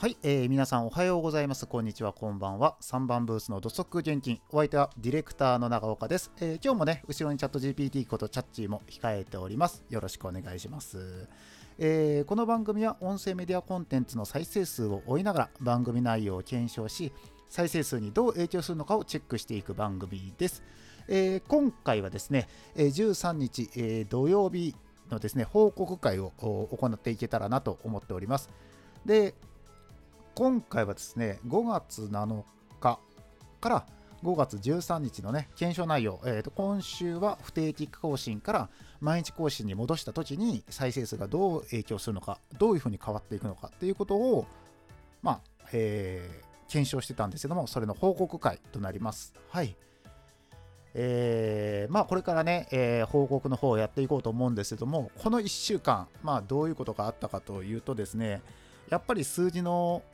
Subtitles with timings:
[0.00, 1.66] はい、えー、皆さんおはようございます。
[1.66, 2.76] こんにちは、こんばんは。
[2.82, 4.40] 3番ブースの土足現金。
[4.50, 6.30] お相手はディレクターの長岡です。
[6.40, 9.82] えー、今日もね、後ろにチャット GPT ことチャッチーも控えております。
[9.90, 11.26] よろしくお願いします。
[11.80, 17.12] えー、この番組は音声メディアコンテンツの再生数を追いながら番組内容を検証し、
[17.48, 20.62] 再生数にどう影響するのかをチェックしていく番組です。
[21.08, 22.46] えー、今回はですね、
[22.76, 24.76] 13日、え、土曜日
[25.10, 28.48] のですね、報告会を行っていけたらなと思っております。
[29.04, 29.34] で、
[30.38, 32.44] 今回はですね、5月7
[32.78, 33.00] 日
[33.60, 33.86] から
[34.22, 38.68] 5月13日のね、検証内容、えー、と今週は不定期更新から
[39.00, 44.46] 毎日更新に戻した時に再生数がどう影響するのか、どういうふうに変わっていくのかっていうことを、
[45.22, 45.40] まあ、
[45.72, 49.34] えー、検証してたんですけども、それの報告会となります。
[49.50, 49.74] はい。
[50.94, 58.40] えー、まあこれからね、えー、報告の方をやっていこうと思うんですけども、この1週間、まあどういうことがあったかというとですね、
[58.88, 60.04] やっぱり数字の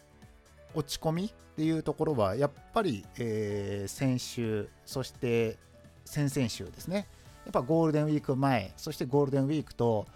[0.74, 5.56] 落ち込みっていうところはやっぱり、えー、先週そして
[6.04, 7.06] 先々週ですね。
[7.44, 10.06] やっぱゴールデンウィーク前そしてゴールデンウィークと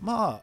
[0.00, 0.40] ま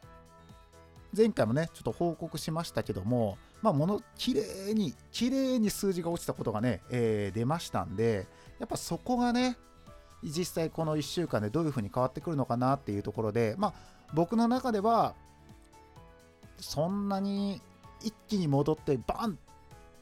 [1.16, 8.26] 前回もねちょっと報告しましたけどもまあもの綺麗に綺麗に数字が落ちたことがね、えー、出ましたんで
[8.58, 9.56] やっぱそこがね
[10.22, 13.74] 実際この1週間でどういうふうに変わってくるのかなっていうところでまあ
[14.14, 15.14] 僕の中では
[16.58, 17.60] そんなに
[18.02, 19.38] 一気に戻ってバン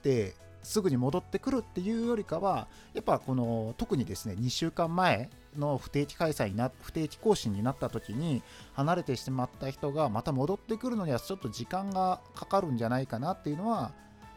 [0.05, 8.43] ってすぐに戻ってくるっていうよりかはやっぱこの特にですね2週間前の不定期開催にな不定期更新になった時に
[8.75, 13.93] 離れてしまった人がまた戻ってくるのにはちょっと時間がかかるんじゃないかなっていうのは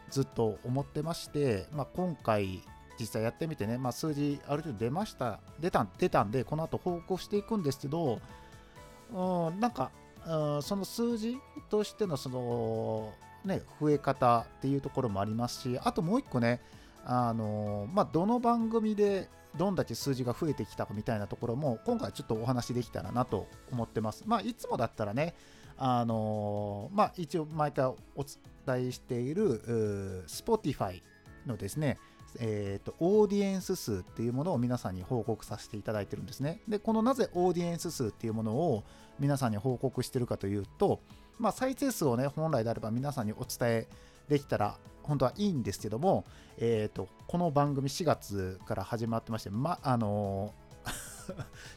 [0.10, 2.62] ずっと思ってまして、まあ、今回
[3.00, 8.20] 実際やってみてね、まあ、数字ある程度出ました出た出たんでこの後報告していくんですけど
[9.14, 9.92] うんなんか
[10.26, 11.38] うんその数字
[11.70, 13.14] としてのその
[13.48, 16.62] ね、増え方っていうところもありますし、あともう一個ね、
[17.06, 24.24] あのまあ、どの番組でどんだけ数字が増えてきたかみたいなところも今回ちょっとお話できたらなと思ってます。
[24.28, 25.34] まあ、いつもだったらね、
[25.78, 27.96] あのまあ、一応毎回お
[28.66, 31.02] 伝えしている Spotify
[31.46, 31.98] のですね、
[32.40, 36.62] えーと、オーディエンス数っていうものを皆さんに報告させていただいてるんですね。
[36.68, 38.84] で、このなぜオーディエンス数っていうものを
[39.20, 41.00] 皆さんに報告してるかというと、
[41.40, 43.88] まあ、再生数をね、本来であれば皆さんにお伝え
[44.28, 46.26] できたら本当はいいんですけども、
[46.58, 50.54] えーと、この番組4月から始まってまして、ま、あの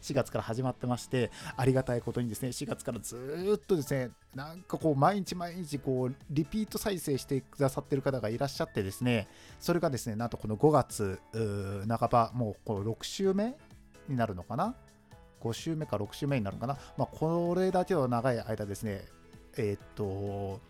[0.03, 3.17] 4 月から始まってまして、ありがたいことにですね、4月からず
[3.55, 9.29] っとですね、なんかこう、毎日毎日、こう、リピート再生してくださってる方がいらっしゃってですね、
[9.59, 13.57] それがですね、なんとこの5月半ば、もうこの6週目
[14.09, 14.75] になるのかな
[15.41, 19.05] ？5週目か6週目になるのかな、まあ、これだけの長い間ですね、
[19.57, 20.61] えー、っと、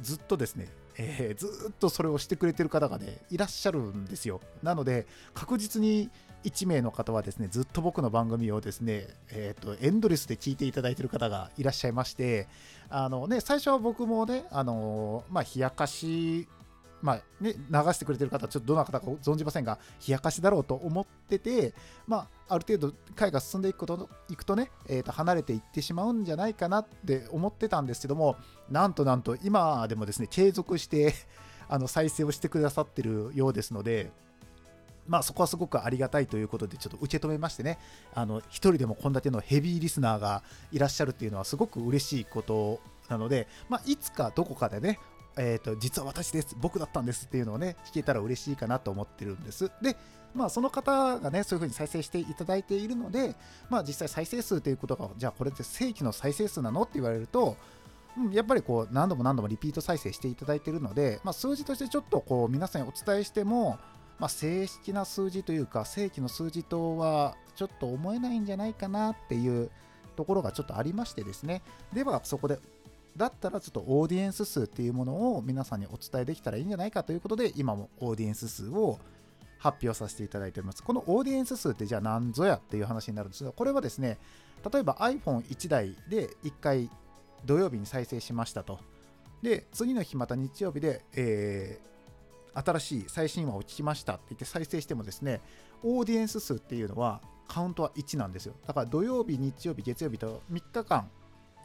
[0.00, 0.68] ずっとですね、
[0.98, 4.40] えー、ずっとそれをしてくれてる方がね、いらっしゃるんですよ。
[4.62, 6.10] なので、確実に
[6.44, 12.48] 1名の方はですね、ずっと僕の番組をですね、えっ、と、エンドレスで聞いていただいてる方がいらっしゃいまして、
[12.88, 16.48] あのね、最初は僕もね、あの、まあ、冷やかし
[17.02, 21.74] まあね、流してくれてる方、ちょっとどなたか存じませんが、冷やかしだろうと思ってて、
[22.06, 28.36] まあ、ある程度、回が進んでいくこといくとね、えー、と離れていってしまうんじゃないかなって思ってたんですけども、
[28.70, 31.14] なんとなんと、今でもですね、継続して
[31.68, 34.12] あの再生をしてくださってるようですので、
[35.08, 37.78] まあそこはすごくありがたいということでちょっと受け止めましてね、
[38.14, 44.98] あの一人でもこんだけのヘビーリスナーがいらっしゃるっていうのはすごく嬉しいことなので、まあ、いつかどこかでね、
[45.36, 49.70] えーと、実は私です、僕だったんですっていうのをね、聞けたら嬉しいかなと思ってるんです。
[49.80, 49.96] で、
[50.34, 53.34] まあ、その方がね、そういうふうに再生していただいているので、
[53.68, 57.56] まあ、実際再生数ということが、じゃあこれって正規の再生数なのって言われると、
[58.16, 63.78] うん、やっぱりこう何度も何度もリピート再生していただいているので、まあ、数字としてちょっとこう皆さんにお伝えしても、
[64.18, 69.70] まあ、正式な数字というか、正規の数字とはちょっと思えないんじゃないかなっていう
[70.16, 71.62] ところがちょっとありましてですね、
[71.92, 72.58] ではそこで
[73.16, 78.98] だったらちょっとオーディエンス数っていうものを皆さんにお伝えできたらいいんじゃないかということで今もオーディエンス数を
[79.58, 80.82] 発表させていただいております。
[80.82, 84.18] このオーディエンス数ってじゃあ何ぞやっていう話になるんですが、これはですね、
[84.72, 86.90] 例えば iPhone1 台で1回
[87.44, 88.80] 土曜日に再生しましたと。
[89.40, 95.40] で、次の日また日曜日で、えー、新しい最新話を聞きましたって言って再生してもですね、
[95.84, 98.54] オーディエンス数っていうのはカウントは1なんですよ。
[98.66, 101.08] だから土曜日、日曜日、月曜日と3日間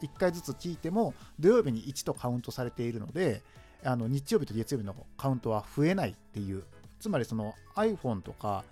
[0.02, 3.42] 1回ずつ聞いても土曜日に1とカウントされているので
[3.84, 6.64] あの日曜日と月曜日のカウントは増えないっていう
[7.00, 8.64] つまりその iPhone とか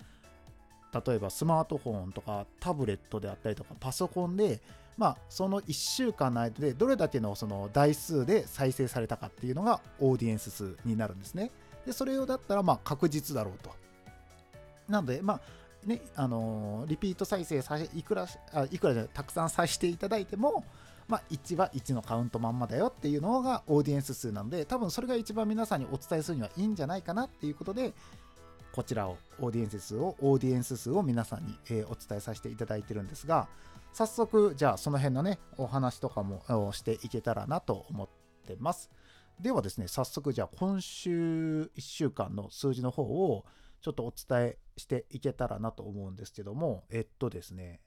[1.05, 4.61] 例えばスマートフォンとかタブレットであったりとかパソコンで、
[4.97, 11.51] まあ、その1週間の間でどれだけのその台数で再生されたかっていうのがオーディエンス数になるんですね。
[11.85, 13.71] でそれをだったらまあ確実だろうと。
[14.89, 15.41] なので、まあ
[15.87, 20.63] ね、あのー、リピート再生さいくらあいくらじゃたくさんさせていただいても、
[21.07, 27.93] まあ、1は1のカウントまんまだよっていうのがオーディエンス数なので多分それが一番皆さんにお伝えするにはいいんじゃないかなっていうことで
[28.73, 33.47] こちらをオーディエンス数をオーディエンス数を皆さんに、えー、お伝えさせていただいてるんですが
[33.93, 36.43] 早速じゃあその辺のねお話とかも
[36.73, 38.09] していけたらなと思っ
[38.45, 38.91] てます。
[39.39, 43.45] ではですね早速じゃあ今週1週間の数字の方を
[43.81, 47.81] ちょっとお伝えしていけたらなと思うんですけどもえっとですね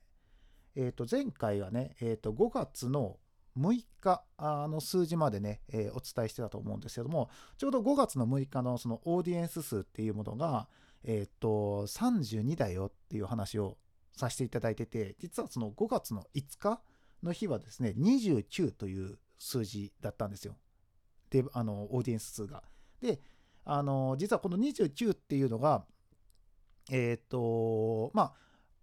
[0.76, 3.18] えっと前回はね、えっと5月の
[3.58, 10.68] 6日の数字までね、えー、お伝えしてたと思うんですけども、ちょうど5月の6日のそのオーディエンス数っていうものが、
[11.04, 13.78] えっ、と、32だよっていう話を
[14.12, 16.80] させていただいてて、実はその5月の5日
[17.22, 20.56] の日はですね、29という数字だったんですよ。
[21.30, 22.62] で、あの、オーディエンス数が。
[23.00, 23.20] で、
[23.64, 25.84] あの、実はこの29っていうのが、
[26.90, 28.34] えっ、と、まあ、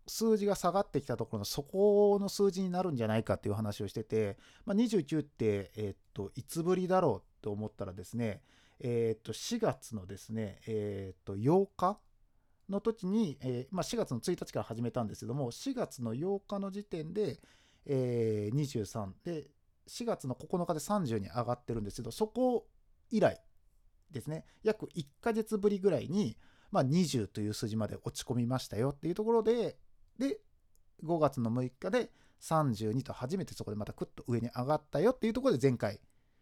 [0.08, 8.42] 数字が下がってきたところの底の数字になるんじゃないかっていう話をしてて、まあ、29って、えー、っといつぶりだろうと思ったらですね、
[8.80, 12.00] えー、っと4月のですね、えー、っと8日
[12.70, 17.40] の時に、えーまあ、4月の1日から始めたんですけども4月の8日の時点で、
[17.86, 19.48] えー、23で
[19.88, 22.66] 4月の9日で30に上がってるんですけどそこ
[23.10, 23.40] 以来
[24.12, 26.38] ですね約1ヶ月ぶりぐらいに、
[26.72, 29.78] まあ、20という数字まで落ち込みましたよっていうところで、
[30.20, 30.40] で、
[31.04, 32.10] 5月の6日で
[32.42, 36.00] 32と初めてそこでまたクッと上に上がったよっていうところで前回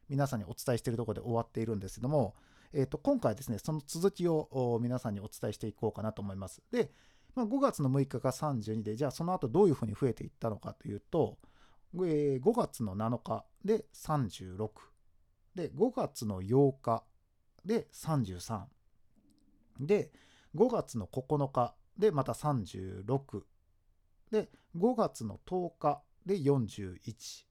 [0.09, 2.35] 皆さんにお伝えしているところで終わっているんですけども、
[2.73, 6.61] えー、と今回ですね、その続きを皆さんにお伝えしていこうかなと思います。
[6.71, 6.91] で、
[7.35, 11.37] まあ、5月の6日が32で、じゃあその後どういうふうに増えていったのかというと、
[11.95, 14.69] えー、5月の7日で36、
[15.55, 17.03] で、5月の8日
[17.65, 18.63] で33、
[19.79, 20.11] で、
[20.55, 23.43] 5月の9日でまた36、
[24.31, 27.45] で、5月の10日で41。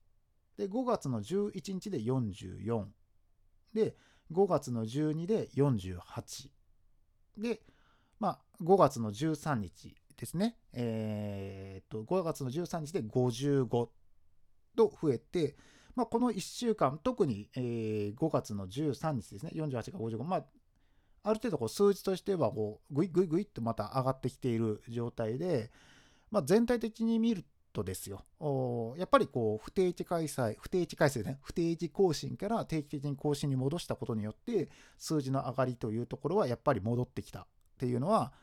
[0.57, 2.85] で、5月の11日で44。
[3.73, 3.95] で、
[4.31, 6.49] 5月の12で48。
[7.37, 7.61] で、
[8.19, 10.57] まあ、5月の13日ですね。
[10.73, 13.67] えー、っと、5月の13日で55
[14.75, 15.57] と増えて、
[15.95, 20.45] まあ、この1週間、特に、え、5月の13日ですね、48が55、まあ、
[21.23, 25.71] ある程度こう数字としてはこうグイグイグイっとまた上がってきている状態で、
[26.31, 28.23] まあ、全体的に見るとですよ、
[28.97, 37.45] やっぱりこう不定期開催、不定期開催ね、不定期更新から定期的に更新に戻したことによって、数字の上がりというところはやっぱり戻ってきたっ
[37.77, 38.33] ていうのは、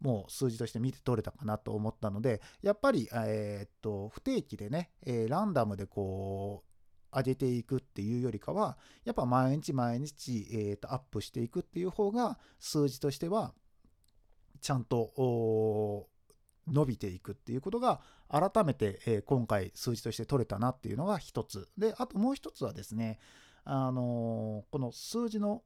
[0.00, 6.68] もう数字として見て取れたかなと思ったので、やっぱり、えー、っと不定期でね、えー、ランダムでこう、
[7.16, 13.54] 上げていくっていうよりかは、やっぱ毎日毎日、えー、とアップしていくっていう方が、数字としては、
[14.60, 16.08] ちゃんと
[16.70, 23.18] 伸びていくっていうことが改めて、え今回数字として取れたなっていうのが一つであともう一つはですね
[23.64, 25.62] あのこの数字の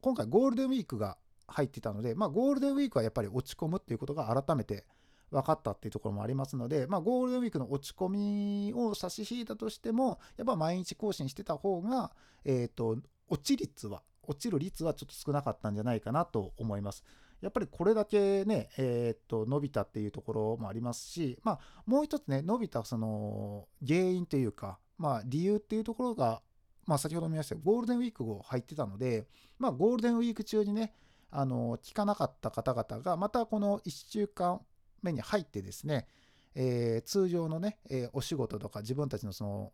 [0.00, 1.16] 今回ゴールデンウィークが
[1.46, 4.84] 入ってたので、まあ、ゴールデンウィークはやっぱり落ち込むっていうことが改めて
[5.30, 12.12] 分かったっていうところもありますので、まあ、ゴールデンウィークの落ち込みを差し引いたとしてもやっぱ毎日更新してた方が、
[12.44, 17.04] えーと落ち率は落ちる率はちょっと少なかったんじゃないかなと思います。
[17.44, 26.40] やっぱりこれだけね、えー、っと伸びたっていうところもありますし、まあ、もう一つね、伸びたその原因というか、まあ、理由っていうところが、
[26.86, 29.26] まあ、先ほど見ましたゴールデンウィーク後入ってたので、
[29.58, 30.94] まあ、ゴールデンウィーク中にね、
[31.30, 34.62] あの聞かなかった方々が、またこの1週間
[35.02, 36.06] 目に入ってですね、
[36.54, 39.72] えー、通常のね、えー、お仕事とか自分たちのその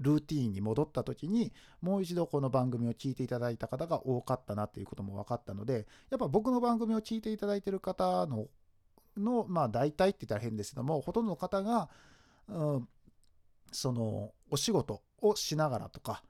[0.00, 8.46] ルーティーンに戻った時にもう一度この番組を聞いていただいた方が多かったなっていうことも分かったのでやっぱ僕の番組を聞いていただいてる方の
[9.16, 11.88] のまあ大体って言ったら変ですけどもほとんどの方が、
[12.48, 12.88] うん、
[13.72, 16.22] そのお仕事をしながらとか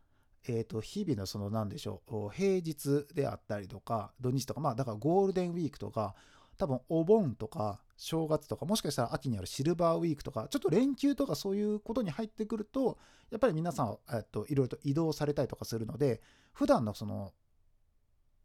[0.49, 6.15] えー、と日々のその何でしょう平日であったりとか土日とかまあだからゴールデンウィークとか
[6.59, 12.99] 多分お盆とか正月とかもしかしたら秋にあるシルバーウィークとかちょっと連休とかそういうことに入ってくると
[13.31, 16.21] やっぱり皆さん、えっと、いろいろと移動されたりとかするので
[16.53, 17.33] 普段のその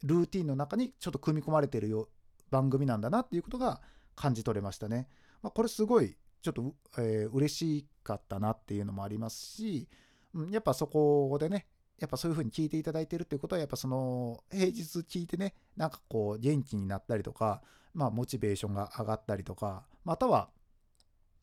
[0.03, 2.09] ルーティンの中にちょっと組み込まれてるよ
[2.51, 3.81] 番組なんだなっていうことが
[4.15, 5.07] 感じ取れましたね。
[5.41, 9.87] まあ、これすごいちょっと、えー、嬉しかったなっていうのもありますし、
[10.33, 11.67] うん、やっぱそこでね
[11.99, 17.61] やっぱそういう風に聞いていただいてるっていうことはやっぱその平日聞いてねなんかこう元気になったりとか
[17.93, 20.49] まあ、モチベーションが上がったりとか、または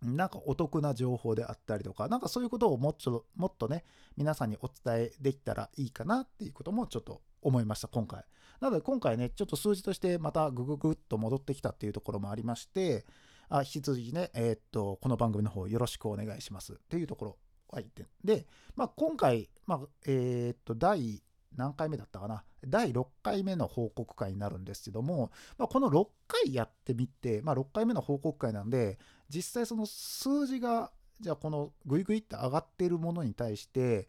[0.03, 3.85] なんかお得な情報であったりとか、なんかそういうことをもっともっとね、
[4.17, 8.25] 皆さんにお伝えできたらいいかなっていうこともちょっと思いました、今回。
[8.61, 13.07] なので今回ね、ちょっと数字としてまたグググっと戻ってきたっていうところもありまして、
[13.49, 17.37] あ引き続きね、えー、っと、この番組の方よろしくお願いしますっていうところ
[17.71, 18.07] は言って。
[18.25, 18.47] で、
[18.77, 21.23] まあ、今回、まあ、えー、っと、第
[21.57, 22.45] 何回目だったかな？
[22.67, 28.99] 第6回目の報告会になるんですけども、まあ、この6回やってみて、まあ、6回目の報告会なんで
[29.29, 34.09] 実際その数字がじゃあこのグイグイって上がっているものに対して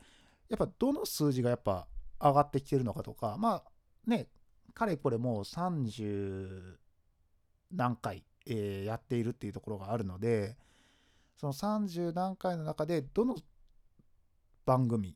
[0.49, 1.87] やっぱどの数字がやっぱ
[2.19, 4.27] 上がってきてるのかとかまあね
[4.73, 6.75] かれこれもう30
[7.71, 10.57] 何回、えー、やっているっていうところがあるので
[11.37, 13.35] その30何回の中でどの
[14.65, 15.15] 番組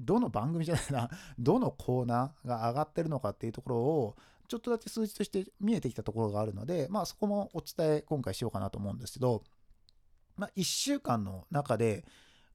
[0.00, 4.16] どの番組じゃないな、 どのコーナーが上がってるのかっていうところを、
[4.48, 9.44] ちょっとだけ数字として見えてきたところがあるので、まあそこもお伝え今回しようかなと思うんですけど、
[10.36, 12.04] まあ1週間の中で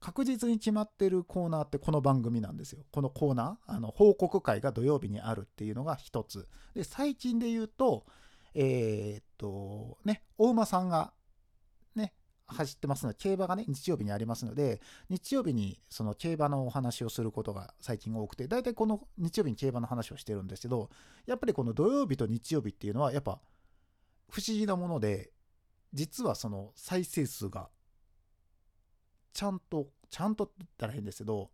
[0.00, 2.84] 確実に決まってるコーナーってこの番組なんですよ。
[2.90, 6.48] このコーナー、あの報告会が土曜日にあるっていうのが一つ。
[6.74, 8.04] で、最近で言うと、
[8.54, 11.12] えー、っと、ね、大馬さんが
[12.48, 20.90] 走ってますので、競馬がね、日曜日にありますので、日曜日にその競馬のお話をすることが最近多くて、大体この日曜日に競馬の話をしてるんですけど、
[21.26, 23.40] やっぱりこの土曜日と日曜日っていうのは、やっぱ
[24.28, 25.32] 不思議なもので、
[25.92, 27.68] 実はその再生数が、
[29.32, 31.50] ちゃんと、ちゃんとって言ったら変ですけど、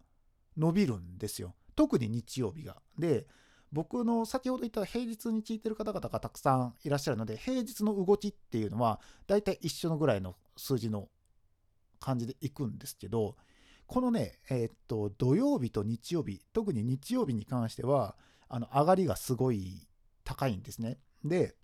[0.56, 1.54] 伸びるんですよ。
[1.74, 2.82] 特に日曜日が。
[2.98, 3.26] で、
[3.72, 11.08] 僕の先ほど言った平日に聞いてる方々がたくさんいらっしゃるので、平日の動きっていうのは、大体一緒のぐらいの数字の
[11.98, 13.36] 感じでいくんですけど、
[13.86, 18.16] このね、えー、っと、土曜日と日曜日、特に日曜日に関しては、
[18.48, 19.88] あの、上がりがすごい
[20.24, 20.98] 高いんですね。
[21.24, 21.56] で、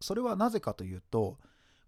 [0.00, 1.38] それはなぜかというと、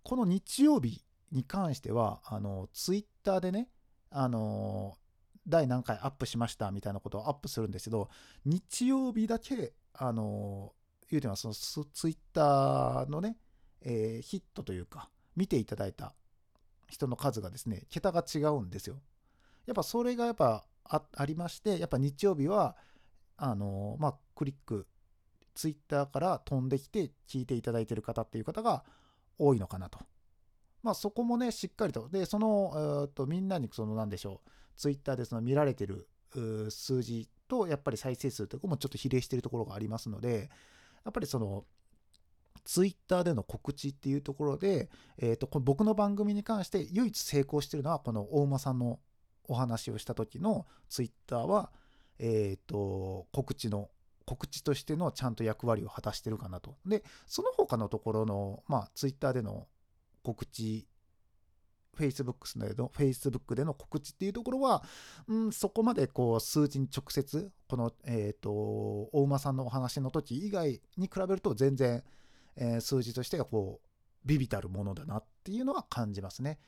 [0.03, 3.71] この日曜日に関しては、あの、ツイッターでね、
[4.11, 4.99] あの、
[5.47, 8.11] 第何回アップしましたみたいなことをアップするんですけど、
[8.45, 10.75] 日曜日だけ、あの、
[11.09, 13.37] 言うてはそのツイッターのね、
[13.83, 16.15] えー、ヒットというか、見ていただいた
[16.89, 19.01] 人の数がですね、桁が違うんですよ。
[19.67, 22.77] やっぱそれがやっぱありまして、やっぱ日曜日は、
[23.37, 24.87] あの、まあ、クリック、
[25.55, 28.85] ツイッターから飛んできて聞いていただいている方っていう方が
[29.39, 29.99] 多いのかなと。
[30.83, 32.09] まあそこもね、しっかりと。
[32.09, 36.09] で、その、えー、とみんなにその何でしょう、ツイッターでその見られてる
[36.71, 40.51] 数字とやっぱり再生数とかもちょっと比例してるところがありますので、
[41.05, 41.65] やっぱりその、
[42.65, 49.01] ツイッターでの告知っていうところで、えーと、この僕の番組に関して唯一成功してるのはこの大馬さんの
[49.47, 51.71] お話をした時のツイッターは、
[52.19, 53.91] えーと、告知の
[54.27, 56.77] 告知としてのちゃんと役割を果たしてるかなと。
[56.87, 59.67] でその他のところの、まあ、ツイッターでの
[60.23, 60.87] 告知
[61.95, 64.83] Facebook での Facebook での告知っていうところは、
[65.29, 72.03] うん、そこまでこう数字に直接この、えーと、大馬さんのお話の時以外に比べると全然、
[72.57, 73.89] えー、数字としてはこう
[74.25, 76.59] ビビたるものだなっていうのは感じますね。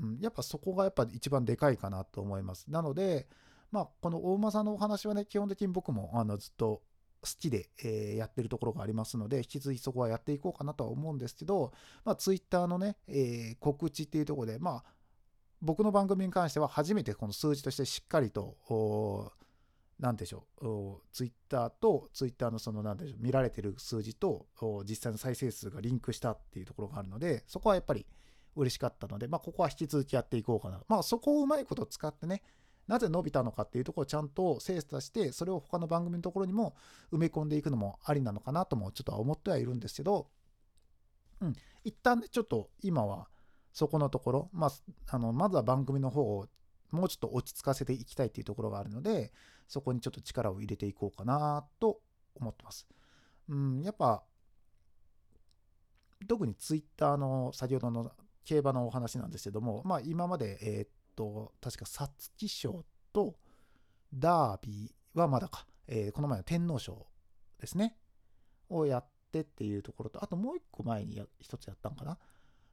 [0.00, 2.70] うん、やっぱそこがやっぱ一番でかいかなと思います。
[2.70, 3.28] なので、
[3.70, 6.82] まあ、この大馬さんのお話はね、基本的に僕もあのずっと
[7.22, 11.72] 好きで、えー、やってるところがありますので、引き続きそこはやっていこうかなとは思うんですけど、
[12.04, 14.84] まあ、ツイッターのね、えー、告知っていうところで、まあ、
[15.60, 18.56] 僕の番組に関しては初めてこの数字としてしっかりと、
[19.98, 24.46] 何でしょう、ツイッターと、ツイッターのその、何でしょう、見られてる数字と、
[24.84, 28.06] 実際の再生数がリンクしたっていうところがあるので、そこはやっぱり
[28.56, 30.82] 嬉しかったので、まあ、ここは引き続きやっていこうかな。
[30.88, 32.42] まあ、そこをうまいこと使ってね、
[32.88, 36.74] なぜ伸びたのかっていうところをちゃんと精査して、それを他の番組のところにも
[37.12, 40.28] 埋め込んでいくのもありなのかなともちょっとは思ってはいるんですけど、
[41.40, 43.28] うん、一旦ね、ちょっと今は
[43.72, 44.70] そこのところ、まあ、
[45.08, 46.48] あのまずは番組の方を
[46.90, 49.32] もうちょっと落ち着かせていきたいっていうところがあるので、
[49.68, 52.00] そこにちょっと力を入れていこうかなと
[52.34, 52.86] 思ってます。
[53.48, 54.22] うん、やっぱ、
[56.28, 58.12] 特にツイッターの先ほどの
[58.44, 63.36] 競馬のお話なんですけども、まあ今まで、えー、と、確か皐月賞と
[64.12, 67.06] ダービーはまだか、えー、この前の天皇賞
[67.60, 67.96] ですね、
[68.68, 72.18] をやってっていうところと、あともう一個前に一つやったんかな。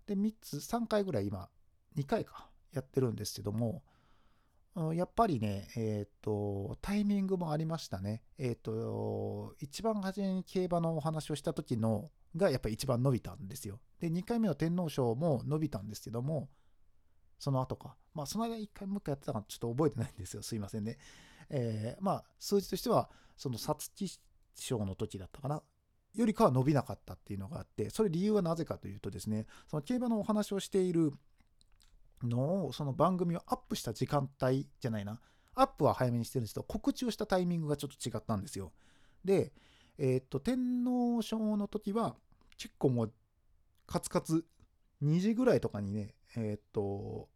[0.06, 1.50] で、3つ、3回ぐらい今、
[1.96, 3.84] 2回か、やってるんですけども、
[4.94, 8.24] やっぱりね、えっ、ー、と、タイミングもありましたね。
[8.38, 13.80] えっ、ー、と、一番初めに競馬のお話をした時のがやっぱり一番伸びたんですよ。
[14.00, 16.50] で、2回目の天皇賞も伸びたんですけども、
[17.40, 17.96] その後か。
[18.14, 20.42] まあ、その間一回もう一回やってたかちょっと覚えてないんですよ。
[20.42, 20.98] すいませんね。
[21.50, 24.20] えー、まあ、数字としては、その皐月
[24.56, 25.62] 賞の時だったかな。
[26.16, 31.14] よりかは伸びなかったっていうのがあってそれ理由はなぜかというとですねその競馬のお話をしている
[32.24, 35.20] のをその番組をアップした時間帯じゃないな。
[35.56, 38.72] アップは早めにしてるんですけど告知をしたタイミングがちょっと違ったんですよ。
[39.26, 39.52] で
[39.98, 42.16] えー、っと天皇賞の時は
[42.58, 43.14] 結構もう
[43.86, 44.46] カツカツ
[45.04, 47.28] 2時ぐらいとかにねえー、っと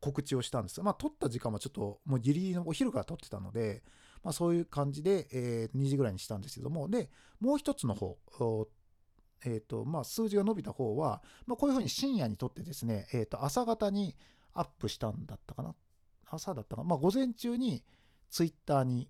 [0.00, 3.82] 告知をしたんですまあ撮った時間はちょっともうギリギリのお昼から撮ってたので
[4.22, 8.18] まあ、そういう感じで、えー、2時ぐらいにしたんですけども、で、もう一つの方、
[9.44, 14.16] えーとまあ、数字が伸びた方は、まあ、こういうふうに深夜にとってですね、えー、と朝方に
[14.52, 15.74] アップしたんだったかな。
[16.28, 16.88] 朝だったかな。
[16.88, 17.84] まあ、午前中に
[18.30, 19.08] ツイッターに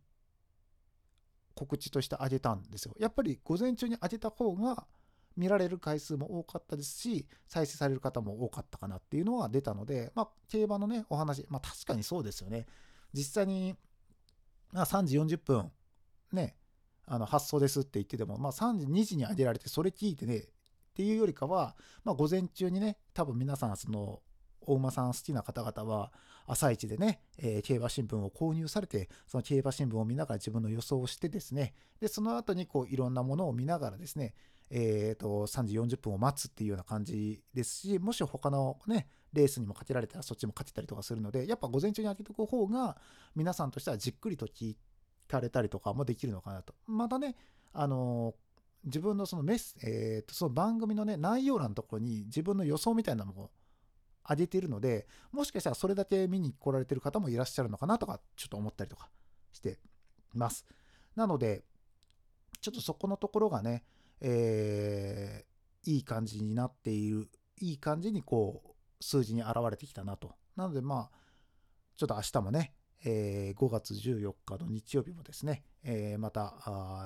[1.55, 2.95] 告知としてあげたんですよ。
[2.99, 4.87] やっぱり午前中に上げた方が
[5.37, 12.67] 見られる回数も多かったですし、再生される方も多かったかなっていうのは出たので、まあ、競馬のね、お話、まあ、確かにそうですよね。
[13.13, 13.77] 実際に
[14.73, 15.71] まあ、3時40分、
[16.33, 16.55] ね、
[17.13, 20.45] あの発送ですって言ってても、まあ、3時、2時に上げられて、それ聞いてね、っ
[20.95, 24.23] ていうよりかは、まあ、午前中にね、多分皆さん、その、
[24.61, 26.13] お馬さん好きな方々は、
[26.47, 34.35] 朝一でね、えー、競馬新聞を購入されて、その競馬新聞を見ながら自分の予想をしてですね、で、その後にこう、いろんなものを見ながらですね、
[34.71, 42.97] えーと、3時40分を待つっていうような感じですし、もし他のね、レースにもかけられたらそっちも勝てたりとかするので、やっぱ午前中に開けとく方が、
[43.35, 44.77] 皆さんとしてはじっくりと聞い
[45.31, 46.75] かれたりとかもできるのかなと。
[46.87, 47.37] またね、
[47.73, 48.35] あの
[48.85, 53.51] 自分のそのメス、えー、とその番組のね、内容欄のところに自分の予想みたいなのも
[54.29, 59.11] 上げているので、もしかしたらそれだけ見に来られてる方もいらっしゃるのかなとか、ちょっと思ったりとか
[59.53, 59.79] して
[60.33, 60.67] ます。
[61.15, 61.65] なので、
[62.61, 63.85] ちょっとそこのところがね、
[64.21, 67.29] えー、いい感じになっている、
[67.61, 68.71] いい感じにこう、
[69.05, 70.35] 数字に現れてきたなと。
[70.57, 71.19] なのでまあ、
[71.97, 76.55] ちょっと明日もね、えー、5月14日の日曜日もですね、えー、また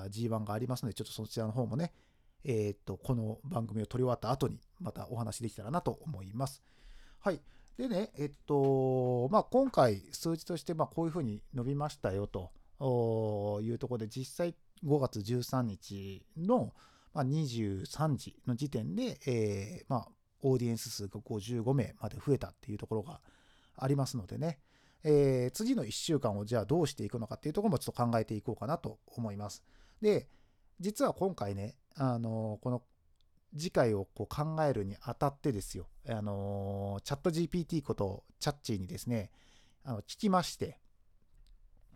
[0.09, 1.93] G1 がありますので、ちょっとそちらの方もね、
[2.43, 6.61] えー、っと、この番組を撮り終わった後にまたお話できたらなと思います。
[7.19, 7.41] はい。
[7.77, 12.51] でね、えっと、まあ、今回数字としてまこういうふうに伸びましたよと
[13.61, 16.73] いうところで、実際5月13日の、
[17.13, 20.07] ま、23時の時点で、えー、まあ、
[20.41, 23.19] オーディエンス数が55名まで増えたっていうところが
[23.77, 24.59] ありますのでね、
[25.07, 29.63] えー、次の1週間をじゃあどうしていくのかっていうところもちょっと考えていこうかなと思います。
[30.01, 30.27] で、
[30.79, 32.81] 実は今回ね、あのこの
[33.55, 39.29] 次回をこう考えるにあたってですよ、あのチャット GPT ことチャッチーにですね、
[39.83, 40.79] あの聞きまして、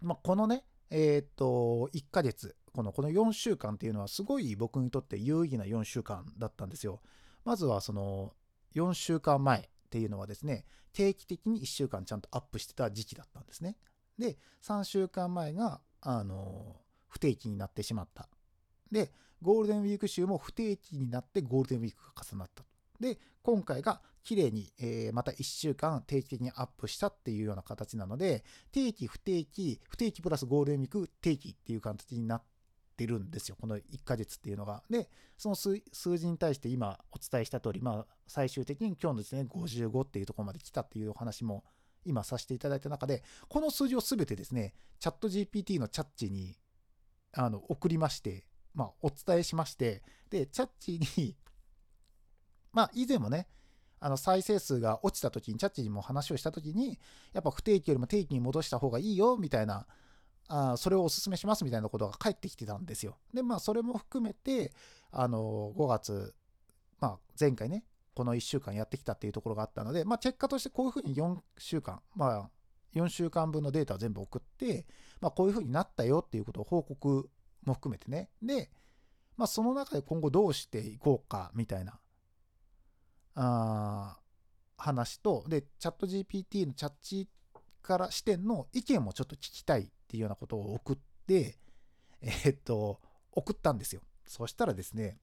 [0.03, 7.01] まあ、このね、えっ、と、1ヶ月、このこの4週間っていうのはすごい僕にとって有意義な4週間だったんですよ。
[7.43, 8.33] まずはその
[8.75, 13.75] 4週間前っていうのはですね、定期的に1週間ちゃんとアップしてた時期だったんですね。
[14.19, 16.75] で、3週間前が、あの、
[17.07, 18.29] 不定期になってしまった。
[18.91, 22.63] で、ゴールデンウィーク週も不定期になってゴールデンウィークが重なった。
[22.99, 32.43] で、今回が綺麗に、えー、また1週間定期的にアップしたっていうような形なので、定期、不定期、不定期プラスゴールデンウィーク、定期っていう形になっ
[32.99, 33.55] てるんですよ。
[33.59, 34.83] この1ヶ月っていうのが。
[34.89, 35.79] で、その数
[36.17, 41.63] 字に対して今お伝えした通り、まあ、最終的に今日のですね、55っていうところまで来たっていうお話も
[42.03, 46.57] 今させていただいた中で、この数字をすべてですね、チャット GPT のチャッチに
[47.31, 51.37] あの送りまして、まあ、お伝えしまして、で、チャッチに
[52.73, 53.47] まあ、以前もね、
[54.01, 56.99] あの再生数が落ちた時に、チャッチにも話をした時に、
[57.31, 59.87] やっぱ不定期よりも定期に戻した方がいいよ、みたいな
[60.49, 63.17] あそれをお勧めしますみたいなことが返ってきてたんですよ。
[63.33, 64.73] で、まあ、それも含めて、
[65.11, 66.33] あの、5月、
[66.99, 67.85] まあ、前回ね、
[68.15, 72.49] この1週間やってきたっていうところがあったので、まあ、結果としてこういうふうに4週間、まあ、
[72.95, 74.87] 4週間分のデータを全部送って、
[75.21, 77.29] まあ、こういうふうになったよっていうことを報告
[77.63, 78.29] も含めてね。
[78.41, 78.71] で、
[79.37, 81.99] まあ、その中で今後どうしていこうかみたいな、
[83.35, 84.17] あ
[84.77, 87.29] 話と、で、チャット GPT のチャッチ
[87.81, 91.59] から視点の意見もちょっと聞きたいっていうようなことを送って、
[92.21, 92.99] えー、っと、
[93.31, 94.01] 送ったんですよ。
[94.25, 95.19] そしたらですね、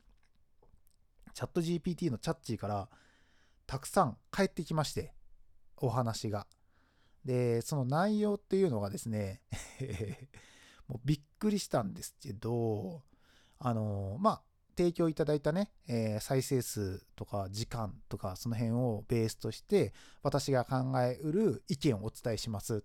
[1.34, 2.88] チャット GPT のチャッチーから
[3.66, 5.12] たくさん返ってきまして、
[5.76, 6.46] お話が。
[7.24, 9.42] で、その内容っていうのがですね
[10.86, 13.02] もうびっくりしたんですけど、
[13.58, 14.42] あの、まあ、
[14.76, 22.80] 提供いただいたね、えー、再生数とか時間とかその辺をベースとして私が考えうる意見をお伝えしますっ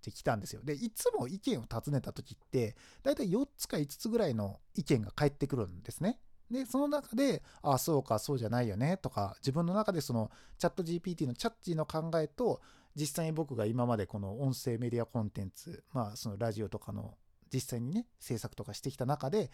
[0.00, 0.62] てきたんですよ。
[0.64, 6.18] で、いつも意見を尋ねた時って、だいたい4つか5つぐらいの意見が返ってくるんですね。
[6.50, 12.60] で、その中で、ああ、そうか、そうじゃないよね、とか、自分の中でそのチャット GPT のチャッチーの考えと、
[12.96, 17.16] 実際に僕が今までこの音声メディアコンテンツ、まあ、そのラジオとかの
[17.52, 19.50] 実際にね、制作とかしてきた中で、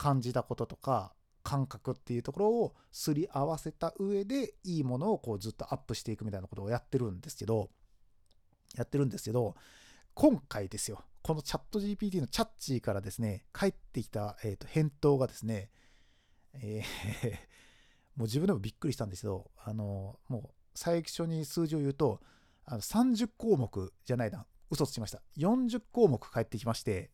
[0.00, 1.12] 感じたこととか
[1.42, 7.68] 感覚っていうところをすり合わせた上でいいものをこうずっとアップしていくみたいなことをやってるんですけど
[8.76, 9.54] やってるんですけど
[10.14, 15.70] 今回ですよこのチャット GPT のチャッチーからですね返ってきた、えー、と返答がですね、
[16.54, 17.32] えー
[18.16, 22.20] もう自分でもびっくりしたんですけどあのもう最初に数字を言うと
[22.64, 25.20] あの30項目じゃないな嘘つきました。
[25.36, 27.10] 40項目返ってきまして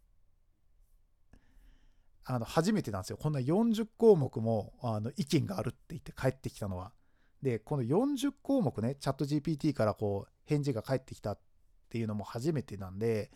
[2.24, 3.16] あの初めてなんですよ。
[3.16, 6.92] こんな40項目もあの意見があるって言って帰ってきたのは。
[7.40, 11.38] でこの40項目ねチャット GPT からこう返事が返ってきたっ
[11.86, 13.30] っていうのも初めてなんで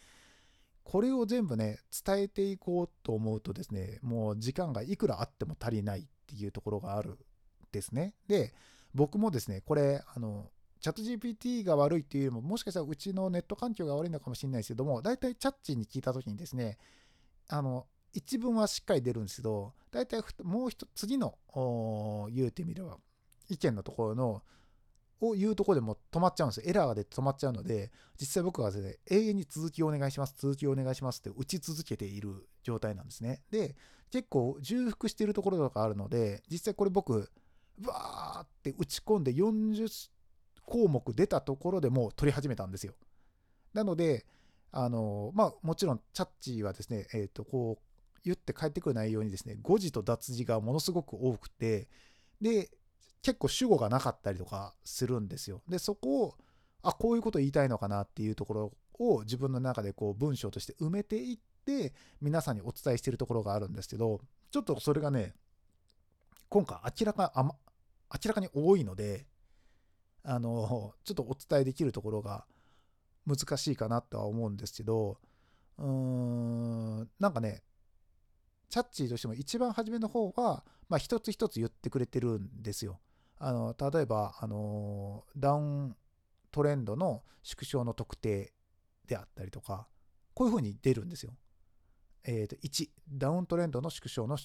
[0.82, 7.18] これを全部ね伝えていこうと思うとですねもう時間がいくらあっても足りないっていうところがある
[7.72, 8.14] ですね。
[8.26, 8.52] で
[8.94, 16.78] 僕もですねこれあのチャット GPT が悪いっていうよりももしかしたらうちのネット環境が悪いのかもしれないですけども大体チャッチに聞いた時にですね
[17.48, 21.34] あの一文はしっかり出るんですけど、大体もう一つ次の
[22.32, 22.98] 言うてみれば、
[23.48, 24.42] 意見のところの、
[25.20, 26.64] を言うとこでも止まっちゃうんですよ。
[26.66, 33.42] エラーが出て止まっちゃうので、実際僕はですね、永遠に続きをお願いします、続きをお願いしますって打ち続けている状態なんですね。
[33.50, 33.76] で、
[34.10, 37.30] 結構重複しているところとかあるので、実際これ僕、
[37.84, 40.10] わーって打ち込んで40
[40.66, 42.94] 項目出たところでもう取り始めたんですよ。
[43.72, 44.26] なので、
[44.72, 51.88] あのまあもちろんチャッチはですね、えっ、ー、とこう言って帰ってくる内容にですね、誤字と脱字がものすごく多くて、
[52.40, 52.70] で、
[53.22, 55.62] 結構主語がなかったりとかするんですよ。
[55.68, 56.34] で、そこを、
[56.82, 65.34] あ、こういうこと言いたいのかなっていうところを自分の中でこう文章として埋めていって、皆さんにお伝えしているところがあるんですけど、ちょっとそれがね、
[66.48, 67.54] 今回明らか、あま、
[68.12, 69.26] 明らかに多いので、
[70.22, 72.46] あの、ちょっとお伝えできるところが
[73.26, 75.18] 難しいかなとは思うんですけど、
[75.78, 77.62] うーん、なんかね、
[78.68, 83.00] チャッチーとしても一番初めの方は、まあ、一つ一つ言ってくれてるんですよ。
[83.40, 85.96] あの例えば、あのダウン
[86.52, 88.52] トレンドの縮小の特定
[89.06, 89.88] であったりとか、
[90.34, 91.32] こういうふうに出るんですよ。
[92.24, 94.36] えー、と1、ダウントレンドの縮小の、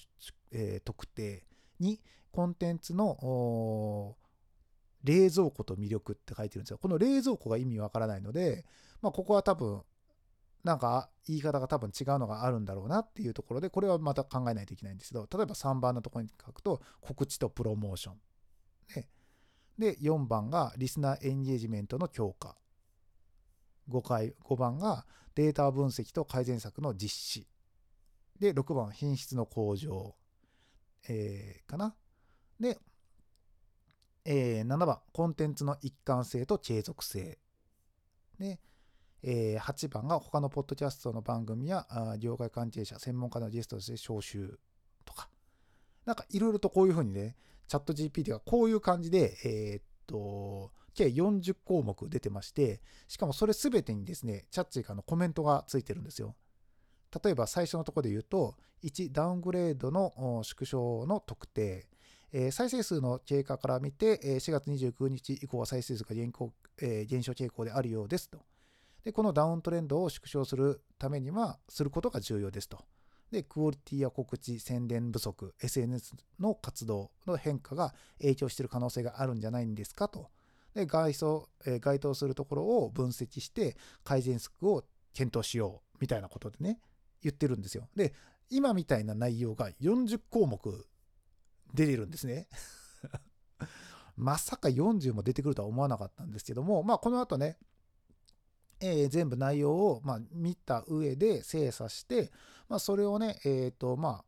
[0.52, 1.46] えー、特定。
[1.82, 2.00] 2、
[2.32, 4.16] コンテンツの
[5.04, 6.78] 冷蔵庫と魅力って書いてるんですよ。
[6.78, 8.66] この冷蔵庫が意味わからないので、
[9.02, 9.84] まあ、ここは多分
[10.64, 18.16] なんか言い方が多分違うのがあるんだろうなっていうところで、これはまた考えないといけないんですけど、例えば3番のところに書くと、告知とプロモーション。
[18.94, 19.08] ね、
[19.78, 22.56] で、4番がリスナーエンゲージメントの強化。
[23.90, 27.48] 5, 回5番がデータ分析と改善策の実施。
[28.40, 30.16] で、6番品質の向上。
[31.08, 31.96] えー、かな。
[32.60, 32.80] で、
[34.26, 37.38] えー、7番コンテンツの一貫性と継続性。
[38.40, 38.60] で、
[39.22, 44.60] えー、8番が他のポッドキャストの番組やあ業界関係者、専門家のゲストとして招集
[45.04, 45.30] とか、
[46.06, 47.36] なんかいろいろとこういうふうにね、
[47.68, 56.36] チャット GPT がこういう感じで、えー、っと、計40項目出てまして、しかもそれ全てにですね、チャッチーからのコメントがついてるんですよ。
[57.24, 61.88] 例えば最初のところで言うと、1、ダウングレードの縮小の特定。
[62.32, 66.34] えー、再生数の経過から見て、え4月29日以降は再生数が減,、
[66.82, 68.40] えー、減少傾向であるようですと。
[69.04, 72.80] で、このダウントレンドを縮小するためには、することが重要ですと。
[73.36, 80.30] で、クオリティや告知、宣伝不足、SNS の活動の変化が影響している可能性があるんじゃないんですかと。
[80.74, 86.80] で、該当、え該当するところを分析して改善策を検討しようみたいなことでね、
[87.22, 87.90] 言ってるんですよ。
[87.94, 88.14] で、
[88.50, 90.88] 今みたいな内容が40項目
[91.74, 92.48] 出てるんですね。
[94.16, 97.58] まさか40も出てくるとは思わなかったんですけども、まあこの後ね、
[98.80, 102.32] えー、全部内容を、ま、見た上で精査して、
[102.70, 104.26] まあ、それをね、えっ、ー、と、まあ、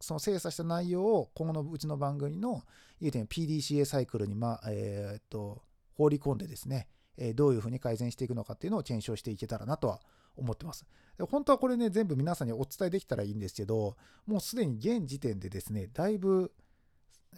[0.00, 2.62] その精査した内容を今後のうちの番組の
[3.00, 5.62] 言うて PDCA サイクルに、まあ、えっ、ー、と、
[5.94, 10.00] 放り込んでですね、えどういうふうに改善していくのかっていうのを検証していけたらなとは
[10.36, 10.86] 思ってます。
[11.30, 16.52] 本当はこれね、全部皆さんにお伝えできたらいいんですけど、もうすでに現時点でですね、だいぶ、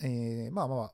[0.02, 0.92] えー、まあまあ、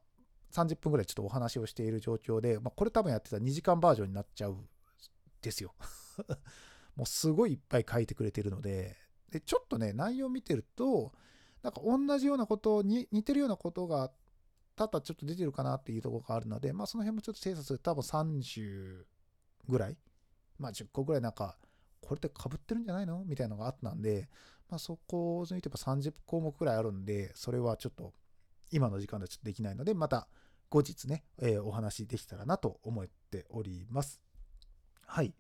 [0.53, 4.57] 30分ぐらいちょっとお話をしている状況で、まあ、これ多分やってたら2時間バージョンになっちゃう
[5.42, 5.75] ですよ
[6.96, 8.96] もうすごいいっぱい書いてくれてるので、
[9.37, 11.12] で、ちょっとね、内容見てると、
[11.62, 14.11] なんか同じようなことに、似てるようなことが
[14.77, 19.05] 多々ちょっと出てるかなっていうところがあるので、まあその辺もちょっと精査する多分30
[19.68, 19.99] ぐらい、
[20.59, 21.59] まあ10個ぐらいなんか、
[22.01, 23.25] これってかぶってるんじゃないの？
[23.27, 24.29] みたいなのがあったんで、
[24.70, 28.14] まあそこを抜いてば30項目ぐらいあるんで、それはちょっと
[28.70, 30.29] 今の時間ではちょっとできないので、また
[30.70, 34.20] 後日ね、えー、お話できたらなと思っております。
[35.05, 35.35] はい。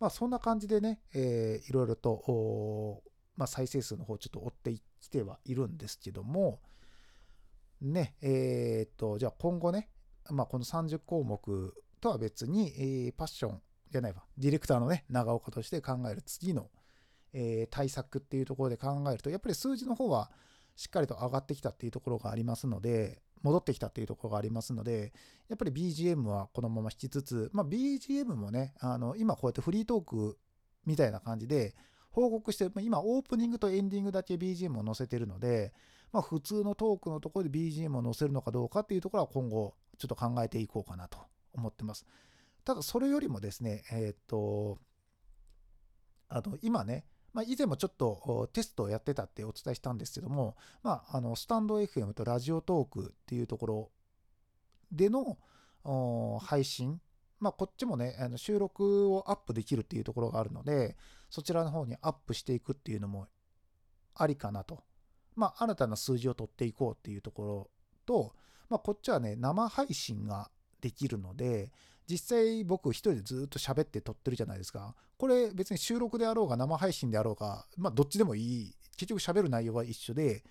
[0.00, 3.02] まあ、そんな感じでね、えー、いろいろと
[3.36, 6.60] まあ、再生数の方ちょっと追ってきてはいるんですけども、
[7.80, 9.90] ね、えー、っと、じゃあ今後ね、
[10.30, 16.70] まあ、この30項目とは別に、えー、パッションじゃないわ、ディレクターのね、長岡として考える次の、
[17.32, 20.30] えー、対策っていうところで考えると、やっぱり数字の方は
[20.76, 25.12] しっかりと上がってきたっていうところがありますので、戻ってきたっていうところがありますので、
[25.48, 30.38] やっぱり BGM はこのまま引きつつ、まあ、BGM もね、あの今こうやってフリートーク
[30.86, 31.74] みたいな感じで
[32.14, 35.72] 報告して、今オープニングとエンディングだけ BGM を載せてるので、
[36.12, 41.18] まあ、普通のトークのところで BGM を載せるのかどうかっていうところは今後ちょっと考えていこうかなと
[41.52, 42.06] 思ってます。
[42.64, 44.78] ただそれよりもですね、えー、っと、
[46.28, 53.90] あの今ね、まあ、以前もちょっとテストをやってたってお伝えしたんですけども、まあ、あのスタンド FM とラジオトークっていうところ
[54.92, 55.36] での
[56.40, 57.00] 配信、
[57.40, 60.96] まあ、こっちもね、あの収録をアップできるっていうところがあるので、
[61.30, 63.26] そちらの方にアップしていくっていうのも
[64.14, 64.84] ありかなと。
[65.34, 67.70] まあ、新たな数字を取っていこうっていうところ
[68.06, 68.34] と、
[68.68, 71.72] まあ、こっちはね、生配信ができるので、
[72.06, 74.94] 実際僕一人でずっと喋って撮ってるじゃないですか。
[75.16, 78.76] これ別に収録であろうが生配信であろうが、まあどっちでもいい。
[78.96, 80.44] 結局喋る内容は一緒で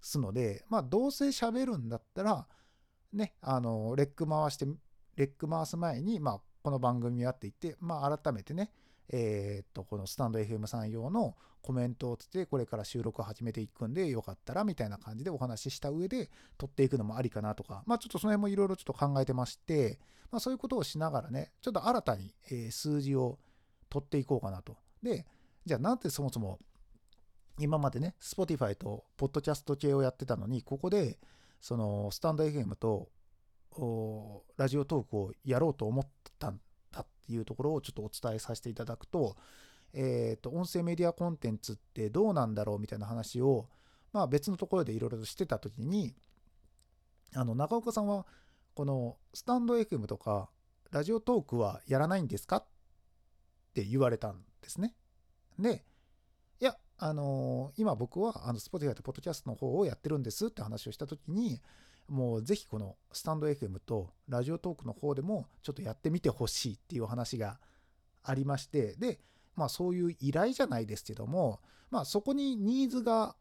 [0.00, 2.46] すので、まあどうせ喋るんだったら、
[3.12, 4.66] ね、あの、レック回して、
[5.16, 8.70] レック回す前に、まあこの番組やっていって、まあ改めてね、
[9.08, 19.98] えー、っと、このスタンド FM さん用のコメントをつって、これから収録を始めていくんで、よかったらみたいな感じでお話しした上で、撮っていくのもありかなとか、まあちょっとその辺もいろいろちょっと考えてまして、
[20.30, 23.38] まあそういうことをしながらね、ちょっと新たに、え数字を
[23.90, 24.76] 取っていこうかなと。
[25.02, 25.26] で、
[25.66, 26.58] じゃあなんでそもそも
[27.58, 31.18] 今までね、Spotify とポッドキャスト系をやってたのに、ここで、
[31.60, 33.08] そのスタンド FM と
[34.56, 36.06] ラジオトークをやろうと思っ
[36.38, 36.60] たん
[36.92, 39.36] だっていうところをちょっとお伝えさせていただくと、
[39.94, 43.68] えっ、と、音声メディアコンテンツってどうなんだろうみたいな話を、
[44.12, 46.14] まあ別のところでいろいろとしてた時に、
[47.34, 48.26] あの、中岡さんは、
[48.74, 50.50] このスタンド FM とか、
[50.90, 52.64] ラジオトークはやらないんですかっ
[53.74, 54.94] て言われたんですね。
[55.58, 55.84] で、
[56.60, 61.60] いや、あのー、今僕は、あの、Spotify と Podcast の方をやってるんですって話をした時に、
[62.08, 67.58] もうぜひこのスタンド FM とラジオトークの方でもちょっとやってみてほしいっていう話が
[68.22, 69.20] ありまして、で、
[69.56, 71.60] まあそういう依頼じゃないですけども、
[71.90, 73.36] まあそこにニーズが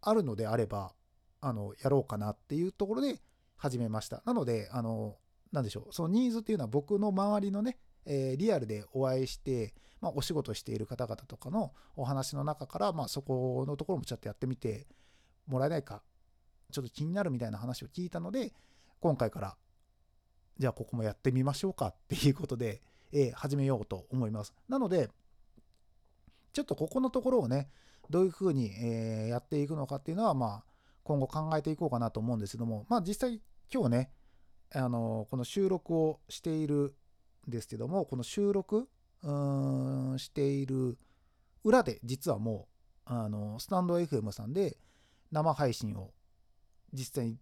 [0.00, 0.92] あるのであれば、
[1.40, 3.20] あの、やろうかなっていうところで
[3.56, 4.22] 始めました。
[4.24, 5.16] なので、あの、
[5.52, 14.88] なんでしょう、そのニーズっていうのは僕の周りのね、えー、リアルでお会いして、まあ、お仕事している方々とかのお話の中から、まあ、そこのところもちょっとやってみて
[15.46, 16.02] もらえないか
[16.72, 18.52] ちょっと気になるみたいな話を聞いたので、
[19.00, 19.56] 今回から、
[20.58, 22.82] じゃあここもやってみましょうかっていうことで、
[23.12, 24.54] えー、始めようと思います。
[24.68, 25.10] なので、
[26.52, 27.70] ちょっとここのところをね、
[28.10, 30.64] どういうふうに、えー、やっていくのかっていうのは、まあ、
[31.04, 33.40] 今後考えていこうかなと思うんですけども、まあ実際
[33.72, 34.10] 今日ね、
[34.74, 36.94] あのこの収録をしている
[37.48, 38.88] んですけども、この収録
[39.22, 40.98] うんしている
[41.64, 42.68] 裏で実はも
[43.06, 44.76] う、あのスタンド FM さんで
[45.32, 46.12] 生配信を
[46.92, 47.36] 実際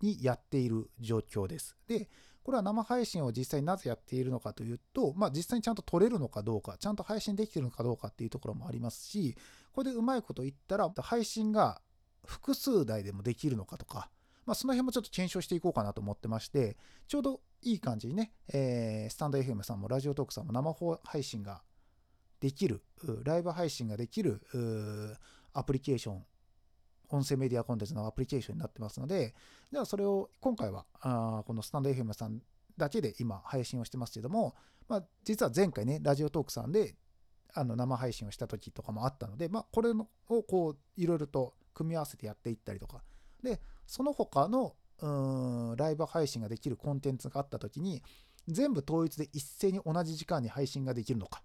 [0.00, 1.76] にやっている状況です。
[1.86, 2.08] で、
[2.42, 9.36] これは生配信を実際になぜやっているのかというと、まあ、実際にちゃんと撮れるのかどうか、ちゃんと配信できてるのかどうかっていうところもありますし、
[9.72, 11.80] これでうまいこと言ったら、配信が
[12.24, 14.10] 複数台でもできるのかとか、
[14.44, 16.76] まあ、その辺もちょっと検証していこうかなと思ってまして、
[17.08, 21.62] ちょうどいい感じにね、えー、スタンド FM さんもラジオトークさんも生配信が
[22.38, 22.80] できる、
[23.24, 24.40] ライブ配信ができる
[25.52, 26.24] アプリケーション
[27.10, 29.34] 音声メディアコンテンツのアプリケーションになってますので、
[29.72, 32.40] じゃあそれを今回はあこのスタンド FM さん
[32.76, 34.54] だけで今配信をしてますけども、
[34.88, 36.96] まあ、実は前回ね、ラジオトークさんで
[37.54, 43.02] あの生配信をした時とかもあったので、まあ、これをこういろいろと組み合わせてやっていったりとか、
[43.42, 48.02] で、その他のうんライブ配信ができるコンテンツがあった時に、
[48.48, 51.42] 全部統一で一斉に同じ時間に配信ができるのか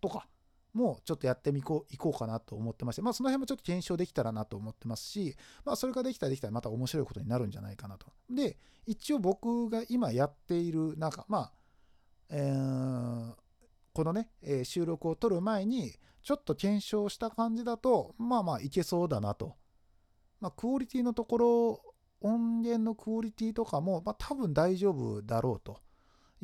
[0.00, 0.28] とか、
[0.74, 8.06] もちょっとやってみこういこうかなと思ってまして、まあ、その辺もちょっと検証できたらなと思ってますし、まあ、それができたらできたらまた面白いことになるんじゃないかなと。
[8.28, 11.52] で、一応僕が今やっている、なんか、まあ、
[12.28, 13.34] えー、
[13.92, 19.56] このね、えー、収録を撮る前に、ちょっと検証した感じだと、まあまあいけそうだなと。
[20.40, 25.83] まあ、クオリティのところ、音源のクオリティとかも、まあ、多分大丈夫だろうと。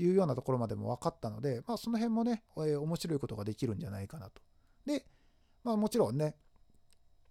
[0.01, 4.43] いうようなところまでも分かったので、まあ、その辺もね、えー、面白いことができるんじゃないかなと。
[4.87, 5.05] で、
[5.65, 6.37] まあ、もちろんね、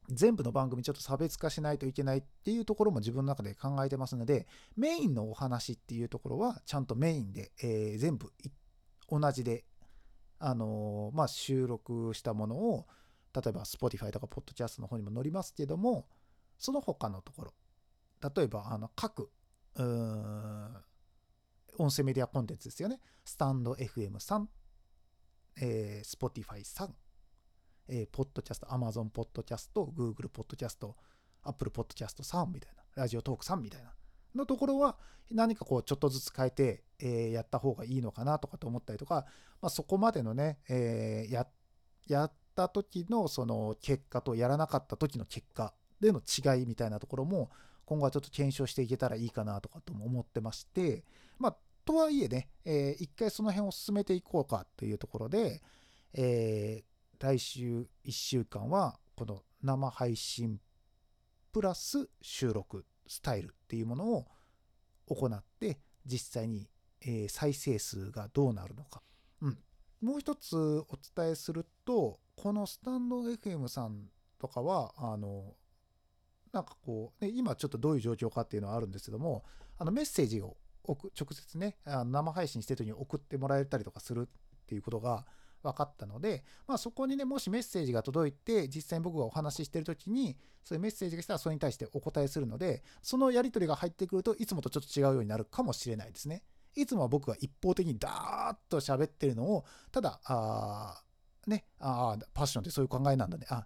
[0.09, 8.31] 全部の番組ちょっと差別化しないといけないっていうところも自分の中で考えてますので、メインのお話っていうところはちゃんとメインで、えー、全部
[9.09, 9.65] 同じで、
[10.39, 12.87] あのー、まあ、収録したものを
[13.33, 16.07] 例えば Spotify とか Podcast の方にも載りますけども、
[16.57, 17.53] その他のところ、
[18.35, 19.29] 例えばあの各、
[21.79, 22.99] 音声メディアコンテンツですよね。
[23.23, 24.49] スタンド FM さん、
[25.61, 26.95] えー、Spotify さん、
[27.87, 30.95] えー、ポッドキャスト、Amazon ポッドキャスト、Google ポッドキャスト、
[31.43, 33.93] Apple ポッドキャストさんみたいな、ラジオトークさんみたいな。
[34.35, 34.97] のところは
[35.31, 39.25] 何かこうちょっとずつ変えて、えー、やった方がいいのかなとかと思ったりとか、
[39.61, 41.47] まあ、そこまでのね、えー、や
[42.07, 47.51] やった時のその結果とやらなかった時の結果での違いみたいなところも
[47.85, 51.03] 今後はちょっと検証していけたらいいかなとかとも思ってまして、
[51.37, 51.57] まあ、
[51.89, 55.59] とはいえね、えー、一回その辺を進めていこうかというところで、
[56.13, 60.59] えー、来週1週間はこの生配信
[61.51, 64.27] プラス収録スタイルっていうものを
[65.07, 66.69] 行って実際に、
[67.01, 69.01] えー、再生数がどうなるのか、
[69.41, 69.57] うん、
[69.99, 74.03] もう一つお伝えするとこのスタンド FM さん
[74.39, 75.55] とかはあの
[76.53, 79.43] なんかこう、ね、今ちょっとどういう状況かっていうのはあるんですけども、
[79.79, 80.55] あのメッセージを
[80.93, 85.25] 直接ね、生配信してる時に送ってもらえたりとかするっていうことが
[85.63, 96.43] 分かったので、まあ、そこにね、もしメッセージが届いて、実際に僕がお話ししてる時に、そういうメッセージが来たらそれに対してお答えするので、そのやり取りが入ってくるといつもとちょっと違うようになるかもしれないですね。
[96.75, 101.03] いつもは僕が一方的にダーッと喋ってるのを、ただ、あ
[101.47, 103.65] ね、ああ、パッションってそういう考えなんだね、あ、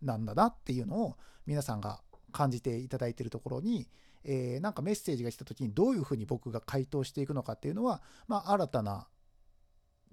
[0.00, 3.88] なんだなっていうのを皆さんが感じていただいてるところに、
[4.24, 9.06] えー、なんかメッセージが来た時にどういうふうに僕が回答していくのかっていうのは、まあ、新たな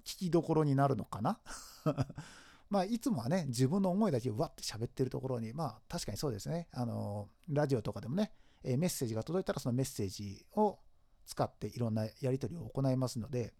[0.04, 1.40] 聞きどころになるのかな？
[2.68, 6.68] まあ、いつもはね、自分の思いだけわって喋ってるところに、まあ、確かにそうですね。
[6.72, 8.32] あの、ラジオとかでもね、
[8.64, 10.78] えメッセージが届いたらそのメッセージを
[11.26, 13.52] 使っていろんなやり取りを行いますので、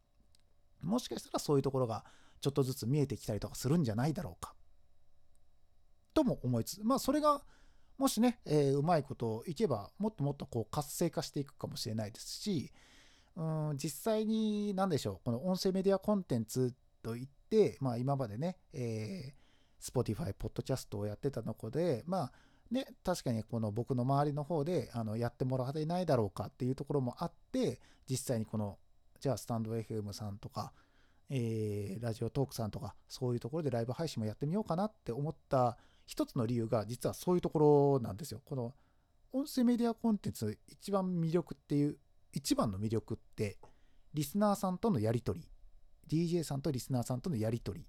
[0.81, 2.05] もしかしたらそういうところが
[2.41, 4.55] ちょっとずつ見えてきたりとかするんじゃないだろうか。
[6.15, 7.45] とも思いつつ、まあ、それが
[8.03, 12.73] もしね、えー、うまいこといけば、もっともっとこう活性化していくかもしれないですし、
[13.37, 22.33] うん、実際に何でしょう、この音声メディアコンテンツといって、まあ、今までね、えー、Spotify、Podcast をやってたのこで、まあ、
[22.73, 27.79] ね、確かにこの僕の周りの方であのやってもらってないだろうかっていうところもあって、
[28.11, 28.79] 実際にこの、
[29.21, 30.73] じゃあスタンド FM さんとか、
[31.31, 35.79] えー、ラジオトークさんとか、そういうところでライブ配信もやってみようかなって思った
[36.13, 38.43] 一つの理由が実はそういうところなんですよ。
[38.45, 38.75] この
[39.33, 41.97] 音声メディアコンテンツ一番魅力っていう、
[42.35, 43.57] 一番の魅力って、
[44.13, 45.49] リスナーさんとのやり取り、
[46.07, 47.87] DJ さんとリスナーさんとのやり取り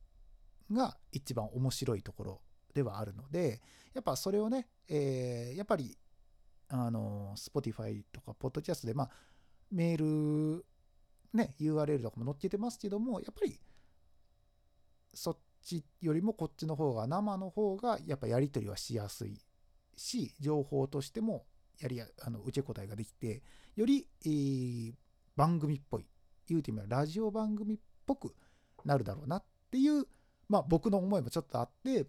[0.73, 2.41] が一番面白いところ
[2.73, 3.61] ではあるので、
[3.93, 5.97] やっぱそれをね、えー、やっぱり、
[6.69, 9.09] あの、Spotify とか Podcast で、まあ、
[9.69, 10.65] メール、
[11.33, 13.59] ね、URL とかも載っけてますけども、やっぱり、
[15.13, 19.39] そっちよりもこっちの方が生の方がやっぱやり取りはしやすい
[19.95, 21.45] し情報としても
[21.79, 23.41] やりあの受け答えができて
[23.75, 24.93] より、えー、
[25.35, 26.05] 番組っぽい
[26.47, 28.35] 言うてみればラジオ番組っぽく
[28.85, 30.05] なるだろうなっていう
[30.49, 32.05] まあ僕の思いもちょっとあって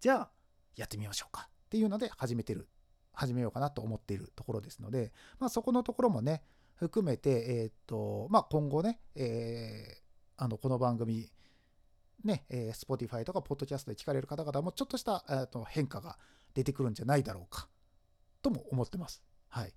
[0.00, 0.30] じゃあ
[0.76, 2.68] やってみましょうかっていうので始めてる
[3.12, 6.42] 始めようかなと思っているところですので、まあ、そこのところもね
[6.76, 11.28] 含めて、えー、っとまあ、今後ね、えー、あのこの番組
[12.24, 16.18] ね、えー、Spotify とか Podcast で聞かれる方々もちょっとした、えー、と変化が
[16.54, 17.68] 出てくるんじゃないだろうか
[18.42, 19.22] とも思ってます。
[19.48, 19.74] はい。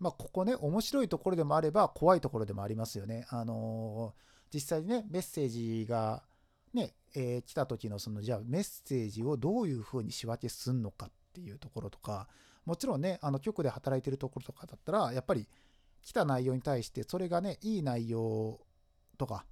[0.00, 3.26] まあ、ここね、面白いところでもあれば怖いところでもありますよね。
[3.30, 6.24] あのー、実際にね、メッセージが
[6.72, 12.28] ね、えー、来た時のその、じゃあメッセージをどういうふうに仕分けすんのかっていうところとか、
[12.64, 15.48] もちろんね、あの局で働いてるところとかだったら、やっぱり
[16.02, 18.60] 来た内容に対して、それがね、いい内容
[19.16, 19.46] とか、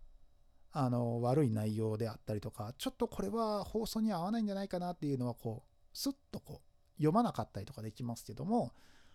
[0.72, 8.72] あの悪い内容であったりとかちょっとこれは放送に合わないんじゃないかなっていうのはこうスッとこう読まなかったりとかできますけども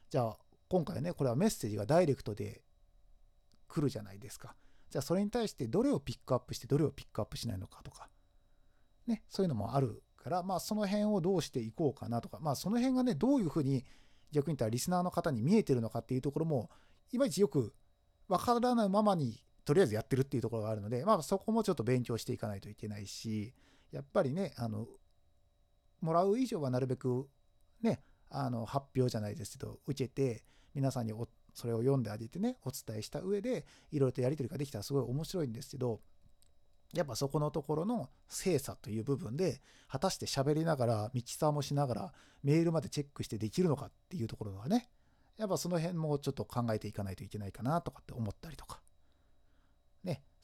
[0.10, 0.38] じゃあ
[0.70, 2.62] 今回ねこれはメッセージがダイレクトで
[3.67, 4.56] 来るじゃないですか。
[4.89, 8.10] じゃあそれに対してどれをピックアップしてどれをピックアップしないのかとか。
[9.06, 13.86] ねそういうのもあるからまあその辺をどうしていこうかなとかまあその辺がねどういうふうに
[14.32, 16.69] 逆に言ったらリスナーの方に見えてるのかっていうところも
[17.12, 17.73] いまいちよく
[18.27, 23.54] わからないままにとりあえずやってるっていうところがあるので、まあ、そこもちょっと勉強していかないといけないし、
[23.92, 24.88] やっぱりね、あの、
[26.00, 27.28] もらう以上はなるべく
[27.82, 31.13] ね、あの発表じゃないですけど、受けて、皆さんに
[31.54, 36.00] それを読んであげてね、お伝えした上で、いろいろとやり取りができたらすごい面白いんですけど、
[36.94, 44.88] やっぱそこのところの精査という部分で、果たして喋りながら、ミキサーもしながら、メールまでチェックしてできるのかっていうところがね、
[45.36, 48.80] やっぱその辺もちょっと考えていかないといけないかなとかって思ったりとか。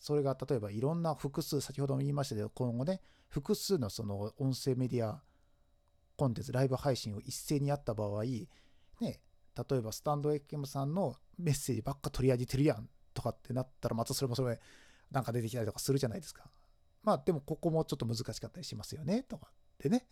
[0.04, 3.00] それが例えばいろんな複数、先ほども言いましたけど、今後ね、
[3.30, 5.24] 複数のその音声メディア
[6.18, 8.50] コンテンツ、ライブ配信を一斉にやった場合、ね、
[9.00, 9.22] 例
[9.72, 14.60] えばスタンド FM さんのメッセージばっか取り上げてるやんとかってなったら、またそれもそれ
[15.10, 16.50] なんか出てきたりとかするじゃないですか。
[17.02, 20.08] まあでもここもちょっと難しかったりしますよねとかってね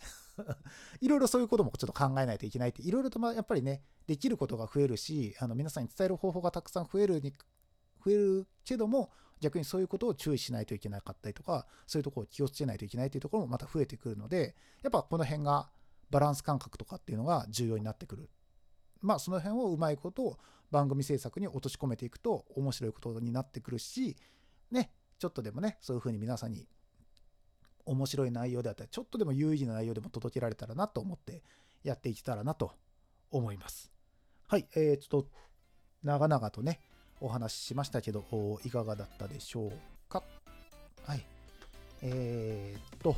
[0.99, 7.33] いろいろそういうこともちょっと考えないといけないっていろいろとまあやっぱりねできることが増えるしあの皆さんに伝える方法がたくさん増えるに
[8.04, 15.70] 増えるけども逆にそういうことを注意しないといけなかったりとかそういうところを気をつけないといけないというところもまた増えてくるのでやっぱこの辺が
[16.10, 18.30] バランス感覚とかっていうのが重要になってくる
[19.02, 20.38] まあその辺をうまいことを
[20.70, 24.16] 番組制作に落とし込めていくと面白いことになってくるし
[24.70, 26.68] ねちょっとでもねそういうふうに皆さんに
[27.86, 31.43] 面白い内容であったり、ちょっとでも有意義な内容でも届けられたらなと思って
[31.84, 32.72] やっていけたらなと
[33.32, 33.91] 思います。
[34.47, 35.28] はい、えー、ちょっと
[36.04, 36.82] 長々とね、
[37.22, 38.26] お話ししましたけど、
[38.65, 39.72] いかがだったでしょう
[40.09, 40.24] か？
[41.03, 41.26] はい。
[42.01, 43.15] えー、っと、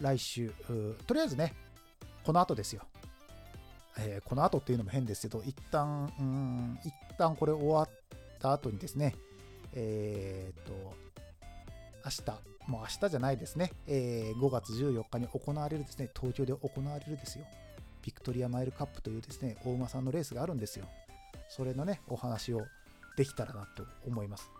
[0.00, 0.50] 来週、
[1.06, 1.54] とりあえずね、
[2.24, 2.82] この後ですよ。
[3.98, 7.88] えー、この後っていうのも変ですけど、一旦、うん、一旦これ終わっ
[8.40, 9.14] た後にですね、
[9.74, 10.72] えー、っと、
[12.04, 17.44] 明日、もう明日じゃないですね、えー、5月14日に行われるですね、東京で行われるですよ、
[18.02, 20.86] ビクトリアマイルカップというですね、お馬さんのレースがあるんですよ。
[21.48, 22.64] それのね、お話を
[23.16, 24.50] できたらなと思います。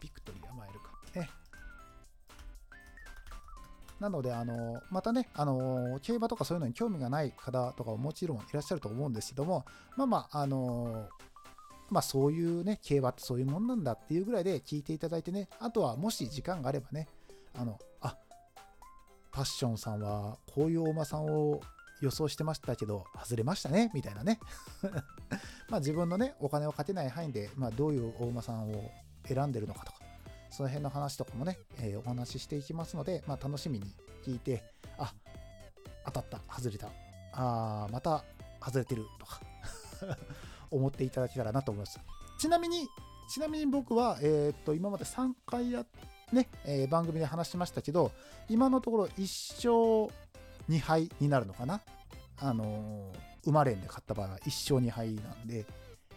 [0.00, 1.30] ビクトリアマイルカップね。
[4.00, 9.64] なので、あの、またね、あの、競馬とかそういうのに興味がない方とかももちろんいらっしゃると思うんですけども、
[9.96, 11.08] まあまあ、あの、
[11.88, 17.08] まあそういうね、競馬ってそういうもんなんだっていうぐらいで聞いていただいてね、あとはもし時間があればね、
[17.54, 18.16] あの、あ、
[19.32, 21.60] パッションさんはこういう大間さんを
[22.00, 24.40] 予想してましたけど、外れましたね、みたいなね。
[25.68, 28.90] まあ自分のね、お金をかけない範囲で、まあどういう大馬さんを
[29.26, 29.98] 選んでるのかとか、
[30.50, 33.86] その辺の話とかもね、えー、お話ししていきますので、まあ楽しみに
[34.24, 34.62] 聞いて、
[34.98, 35.12] あ、
[36.06, 36.88] 当たった、外れた、
[37.32, 38.24] あまた
[38.60, 39.40] 外れてるとか
[40.70, 41.98] 思っていただけたらなと思います。
[42.38, 42.88] ちなみに、
[43.28, 45.84] ちなみに僕は、えー、っと、今まで3回や、
[46.32, 48.12] ね、えー、番組で話しましたけど、
[48.48, 50.16] 今のところ1勝
[50.68, 51.80] 2敗になるのかな。
[52.38, 55.64] あのー、馬連で勝った場合は1勝2敗なんで、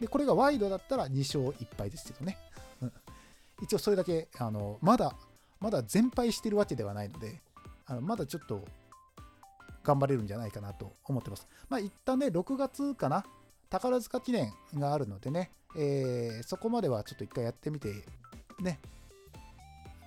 [0.01, 2.37] で、これがワイドだったら2勝1敗ですけどね。
[3.61, 5.15] 一応それだけ、あのまだ、
[5.59, 7.41] まだ全敗してるわけではないので、
[7.85, 8.63] あのまだちょっと
[9.83, 11.47] 頑張れるんじゃないかなと思ってます。
[11.67, 13.25] まあ一旦ね、6月かな、
[13.69, 17.93] 宝塚記念があるのでね、えー、そこまではちょっと一回やってみて、
[18.61, 18.79] ね、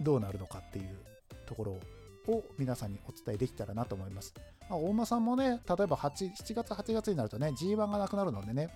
[0.00, 0.96] どうなるのかっていう
[1.46, 4.34] ところを皆さんにお伝えできたらなと思います。
[4.72, 8.70] まあ、大間さんもね、例えば8 7月、8月になるとね、G1 がなくなるのでね、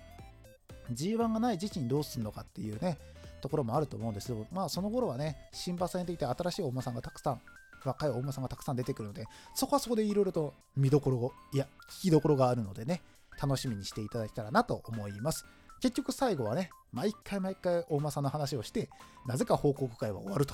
[0.93, 2.99] G1 がない時期にどうするのかっていうね、
[3.41, 7.41] ところもあると思うんですけど、まあその頃はね、新馬さんにできて新しい大間さんがたくさん、
[7.83, 9.25] 若い大間さんがたくさん出てくるので、
[9.55, 13.01] そこはそこでいろいろと見どころを、いや、聞きどころがあるのでね、
[13.41, 15.45] 楽しみにしていただけたらなと思います。
[15.81, 18.87] 結局最後はね、毎回毎回大間さんの話をして、
[19.25, 20.53] なぜか報告会は終わると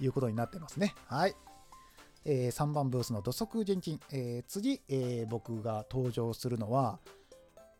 [0.00, 0.94] いうことになってますね。
[1.08, 1.34] はい。
[2.30, 3.98] えー、3番ブースの土足現金。
[4.12, 7.00] えー、次、えー、僕が登場するのは、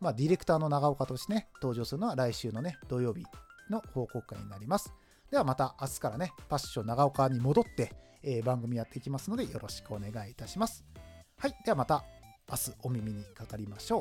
[0.00, 3.24] まあ、ディレクターの長岡としてね、登場するのは来週のね、土曜日
[3.68, 4.94] の報告会になります。
[5.30, 7.92] ではまた明日からね、パッション長岡に戻って、
[8.22, 10.82] えー、番組やっていきますのでよろしくお願いいたします。
[11.36, 11.54] はい。
[11.66, 12.04] ではまた
[12.50, 14.00] 明日お耳にかかりましょ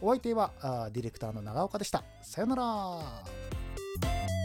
[0.00, 0.06] う。
[0.06, 0.52] お相手は
[0.90, 2.02] ディレクターの長岡でした。
[2.22, 4.41] さよなら。